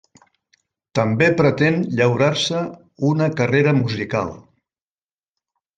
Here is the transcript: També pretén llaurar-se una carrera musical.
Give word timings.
També 0.99 1.27
pretén 1.41 1.77
llaurar-se 1.99 2.63
una 3.11 3.29
carrera 3.43 3.79
musical. 3.85 4.37